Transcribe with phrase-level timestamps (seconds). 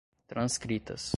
[0.27, 1.03] transcritas